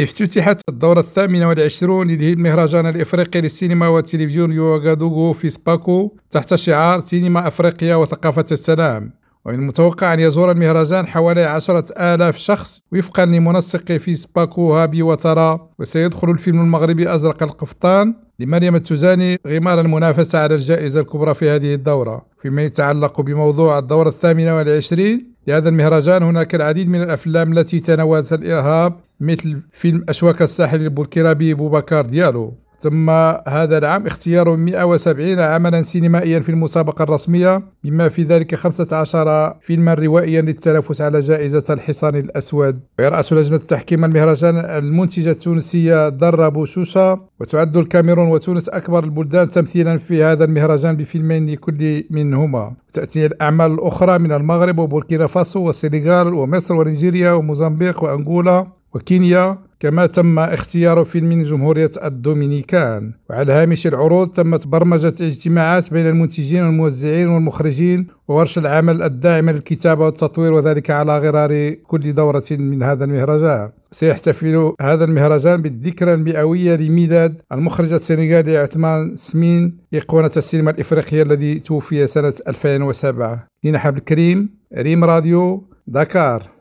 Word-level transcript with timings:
افتتحت 0.00 0.60
الدورة 0.68 1.00
الثامنة 1.00 1.48
والعشرون 1.48 2.10
للمهرجان 2.10 2.86
الإفريقي 2.86 3.40
للسينما 3.40 3.88
والتلفزيون 3.88 4.52
بواغادوغو 4.52 5.32
فيسباكو 5.32 6.16
تحت 6.30 6.54
شعار 6.54 7.00
سينما 7.00 7.48
أفريقيا 7.48 7.96
وثقافة 7.96 8.44
السلام. 8.52 9.12
ومن 9.44 9.54
المتوقع 9.54 10.14
أن 10.14 10.20
يزور 10.20 10.50
المهرجان 10.50 11.06
حوالي 11.06 11.44
عشرة 11.44 12.14
آلاف 12.14 12.36
شخص 12.36 12.80
وفقا 12.92 13.24
لمنسق 13.24 13.92
فيسباكو 13.92 14.74
هابي 14.74 15.02
واتارا 15.02 15.68
وسيدخل 15.78 16.30
الفيلم 16.30 16.60
المغربي 16.60 17.14
أزرق 17.14 17.42
القفطان 17.42 18.14
لمريم 18.38 18.74
التوزاني 18.74 19.38
غمار 19.46 19.80
المنافسة 19.80 20.38
على 20.38 20.54
الجائزة 20.54 21.00
الكبرى 21.00 21.34
في 21.34 21.50
هذه 21.50 21.74
الدورة. 21.74 22.26
فيما 22.42 22.62
يتعلق 22.62 23.20
بموضوع 23.20 23.78
الدورة 23.78 24.08
الثامنة 24.08 24.56
والعشرين 24.56 25.36
لهذا 25.46 25.68
المهرجان 25.68 26.22
هناك 26.22 26.54
العديد 26.54 26.88
من 26.88 27.02
الأفلام 27.02 27.52
التي 27.58 27.80
تناولت 27.80 28.32
الإرهاب 28.32 29.05
مثل 29.20 29.62
فيلم 29.72 30.04
أشواك 30.08 30.42
الساحل 30.42 30.82
البوركينابي 30.82 31.54
بوبكار 31.54 32.06
ديالو. 32.06 32.54
تم 32.80 33.10
هذا 33.48 33.78
العام 33.78 34.06
اختيار 34.06 34.56
170 34.56 35.38
عملا 35.38 35.82
سينمائيا 35.82 36.40
في 36.40 36.48
المسابقة 36.48 37.02
الرسمية 37.02 37.62
بما 37.84 38.08
في 38.08 38.22
ذلك 38.22 38.54
15 38.54 39.54
فيلما 39.60 39.94
روائيا 39.94 40.40
للتنافس 40.40 41.00
على 41.00 41.20
جائزة 41.20 41.64
الحصان 41.70 42.16
الأسود. 42.16 42.80
ويرأس 42.98 43.32
لجنة 43.32 43.58
تحكيم 43.58 44.04
المهرجان 44.04 44.56
المنتجة 44.56 45.30
التونسية 45.30 46.08
درة 46.08 46.48
بوشوشة 46.48 47.20
وتعد 47.40 47.76
الكاميرون 47.76 48.28
وتونس 48.28 48.68
أكبر 48.68 49.04
البلدان 49.04 49.48
تمثيلا 49.48 49.96
في 49.96 50.22
هذا 50.22 50.44
المهرجان 50.44 50.96
بفيلمين 50.96 51.50
لكل 51.50 52.04
منهما. 52.10 52.74
تأتي 52.92 53.26
الأعمال 53.26 53.70
الأخرى 53.72 54.18
من 54.18 54.32
المغرب 54.32 54.78
وبوركينا 54.78 55.26
فاسو 55.26 55.66
والسنغال 55.66 56.34
ومصر 56.34 56.74
ونيجيريا 56.74 57.32
وموزمبيق 57.32 58.04
وأنغولا. 58.04 58.75
وكينيا 58.96 59.58
كما 59.80 60.06
تم 60.06 60.38
اختيار 60.38 61.04
فيلم 61.04 61.28
من 61.28 61.42
جمهورية 61.42 61.90
الدومينيكان. 62.04 63.12
وعلى 63.30 63.52
هامش 63.52 63.86
العروض 63.86 64.30
تمت 64.30 64.66
برمجة 64.66 65.14
اجتماعات 65.20 65.92
بين 65.92 66.06
المنتجين 66.06 66.64
والموزعين 66.64 67.28
والمخرجين 67.28 68.06
وورش 68.28 68.58
العمل 68.58 69.02
الداعمة 69.02 69.52
للكتابة 69.52 70.04
والتطوير 70.04 70.52
وذلك 70.52 70.90
على 70.90 71.18
غرار 71.18 71.70
كل 71.70 72.12
دورة 72.12 72.42
من 72.50 72.82
هذا 72.82 73.04
المهرجان. 73.04 73.70
سيحتفل 73.90 74.72
هذا 74.80 75.04
المهرجان 75.04 75.62
بالذكرى 75.62 76.14
المئوية 76.14 76.76
لميلاد 76.76 77.34
المخرج 77.52 77.92
السنغالي 77.92 78.56
عثمان 78.56 79.16
سمين 79.16 79.78
إيقونة 79.94 80.30
السينما 80.36 80.70
الإفريقية 80.70 81.22
الذي 81.22 81.58
توفي 81.58 82.06
سنة 82.06 82.34
2007 82.48 83.46
لنا 83.64 83.78
حبل 83.78 83.98
الكريم 83.98 84.48
ريم 84.76 85.04
راديو 85.04 85.64
دكار 85.86 86.55